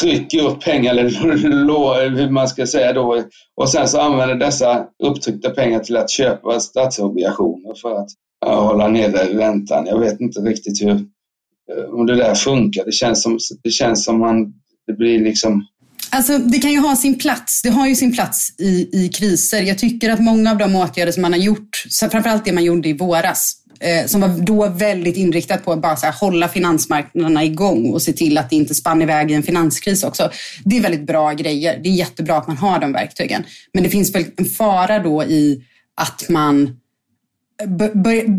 [0.00, 1.10] trycker upp pengar, eller
[2.16, 3.24] hur man ska säga då,
[3.56, 8.08] och sen så använder dessa upptryckta pengar till att köpa statsobligationer för att
[8.46, 9.86] hålla nere räntan.
[9.86, 12.84] Jag vet inte riktigt hur, eh, om det där funkar.
[12.84, 14.52] Det känns som, det känns som man,
[14.86, 15.66] det blir liksom
[16.10, 17.62] Alltså, det kan ju ha sin plats.
[17.62, 19.62] Det har ju sin plats i, i kriser.
[19.62, 22.88] Jag tycker att många av de åtgärder som man har gjort, framförallt det man gjorde
[22.88, 27.44] i våras, eh, som var då väldigt inriktat på att bara så här, hålla finansmarknaderna
[27.44, 30.30] igång och se till att det inte spann iväg i en finanskris också.
[30.64, 31.80] Det är väldigt bra grejer.
[31.82, 33.44] Det är jättebra att man har de verktygen.
[33.72, 35.62] Men det finns väl en fara då i
[35.94, 36.76] att man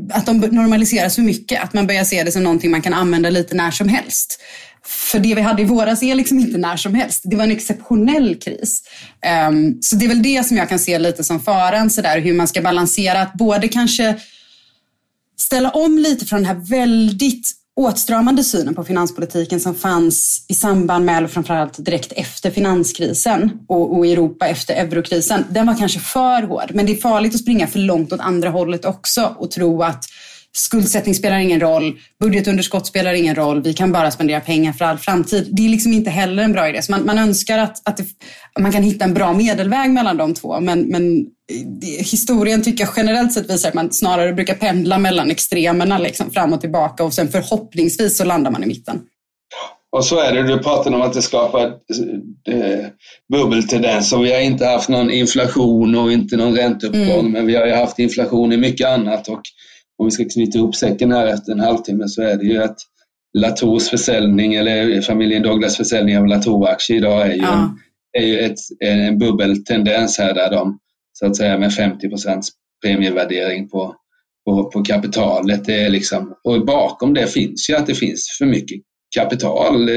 [0.09, 3.29] att de normaliseras för mycket, att man börjar se det som någonting man kan använda
[3.29, 4.41] lite när som helst.
[4.85, 7.21] För det vi hade i våras är liksom inte när som helst.
[7.23, 8.83] Det var en exceptionell kris.
[9.49, 12.19] Um, så det är väl det som jag kan se lite som faran, så där,
[12.19, 14.15] hur man ska balansera att både kanske
[15.41, 21.05] ställa om lite från den här väldigt åtstramande synen på finanspolitiken som fanns i samband
[21.05, 25.45] med, eller framförallt direkt efter finanskrisen och, och Europa efter eurokrisen.
[25.49, 28.49] Den var kanske för hård, men det är farligt att springa för långt åt andra
[28.49, 30.05] hållet också och tro att
[30.57, 34.97] skuldsättning spelar ingen roll, budgetunderskott spelar ingen roll, vi kan bara spendera pengar för all
[34.97, 35.49] framtid.
[35.51, 36.81] Det är liksom inte heller en bra idé.
[36.81, 38.05] Så man, man önskar att, att det,
[38.59, 41.25] man kan hitta en bra medelväg mellan de två, men, men
[41.81, 46.31] det, historien tycker jag generellt sett visar att man snarare brukar pendla mellan extremerna liksom,
[46.31, 49.01] fram och tillbaka och sen förhoppningsvis så landar man i mitten.
[49.91, 51.65] Och så är det, du pratade om att det skapar
[52.49, 52.85] eh,
[53.33, 54.17] bubbeltendenser.
[54.17, 57.31] Vi har inte haft någon inflation och inte någon ränteuppgång, mm.
[57.31, 59.27] men vi har ju haft inflation i mycket annat.
[59.27, 59.41] Och
[59.97, 62.77] om vi ska knyta ihop säcken här efter en halvtimme så är det ju att
[63.37, 67.75] Latours försäljning eller familjen Douglas försäljning av Latour-aktier idag är ju, ja.
[68.13, 70.79] en, är ju ett, en bubbeltendens här där de
[71.13, 72.09] så att säga med 50
[72.85, 73.95] premievärdering på,
[74.45, 75.65] på, på kapitalet.
[75.65, 78.81] Det är liksom, och bakom det finns ju att det finns för mycket
[79.15, 79.89] kapital,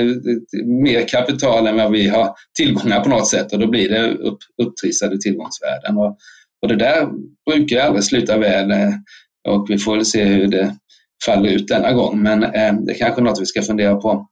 [0.82, 4.38] mer kapital än vad vi har tillgångar på något sätt och då blir det upp,
[4.62, 5.96] upptrissade tillgångsvärden.
[5.96, 6.16] Och,
[6.62, 7.08] och det där
[7.50, 8.90] brukar aldrig sluta väl eh,
[9.48, 10.76] och vi får väl se hur det
[11.26, 12.22] faller ut denna gång.
[12.22, 14.26] Men eh, det är kanske något vi ska fundera på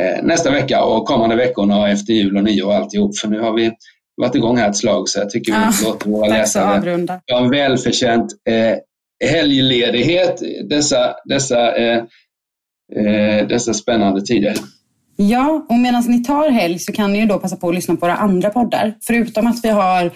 [0.00, 3.18] eh, nästa vecka och kommande veckorna och efter jul och nyår och alltihop.
[3.18, 3.72] För nu har vi
[4.16, 7.50] varit igång här ett slag så jag tycker vi ah, låter våra läsare ha en
[7.50, 8.78] välförtjänt eh,
[9.30, 12.02] helgledighet dessa, dessa, eh,
[12.96, 14.54] eh, dessa spännande tider.
[15.16, 17.96] Ja, och medan ni tar helg så kan ni ju då passa på att lyssna
[17.96, 18.94] på våra andra poddar.
[19.06, 20.10] Förutom att vi har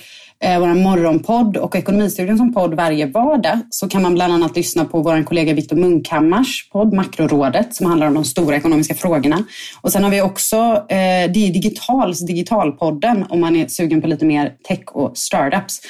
[0.45, 4.85] eh, vår morgonpodd och Ekonomistudion som podd varje vardag så kan man bland annat lyssna
[4.85, 9.45] på vår kollega Viktor Munkhammars podd Makrorådet som handlar om de stora ekonomiska frågorna.
[9.81, 10.57] Och sen har vi också
[10.89, 15.81] eh, Digitals Digitalpodden om man är sugen på lite mer tech och startups.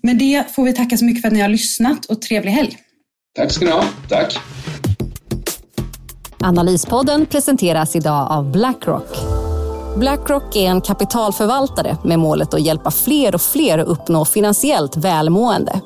[0.00, 2.76] Med det får vi tacka så mycket för att ni har lyssnat och trevlig helg.
[3.36, 3.84] Tack ska ni ha.
[4.08, 4.38] Tack.
[6.40, 9.45] Analyspodden presenteras idag av Blackrock.
[9.96, 15.80] Blackrock är en kapitalförvaltare med målet att hjälpa fler och fler att uppnå finansiellt välmående.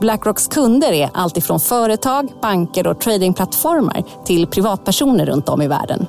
[0.00, 6.06] Blackrocks kunder är alltifrån företag, banker och tradingplattformar till privatpersoner runt om i världen.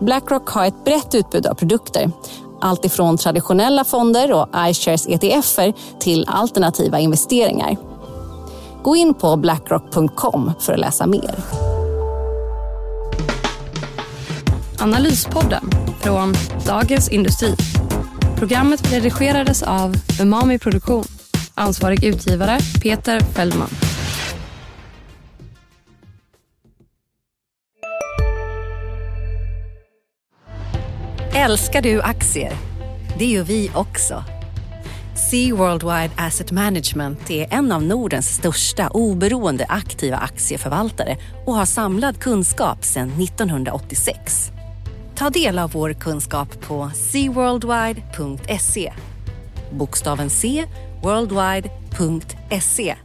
[0.00, 2.10] Blackrock har ett brett utbud av produkter
[2.60, 7.76] alltifrån traditionella fonder och iShares ETFer till alternativa investeringar.
[8.82, 11.34] Gå in på blackrock.com för att läsa mer.
[14.86, 15.70] Analyspodden
[16.00, 16.34] från
[16.66, 17.54] Dagens Industri.
[18.36, 21.04] Programmet redigerades av Umami Produktion.
[21.54, 23.68] Ansvarig utgivare Peter Fellman.
[31.34, 32.52] Älskar du aktier?
[33.18, 34.24] Det gör vi också.
[35.30, 41.16] Sea Worldwide Asset Management är en av Nordens största oberoende aktiva aktieförvaltare
[41.46, 44.52] och har samlad kunskap sedan 1986.
[45.18, 48.92] Ta del av vår kunskap på seaworldwide.se.
[49.70, 50.64] Bokstaven C,
[51.02, 52.96] worldwide.se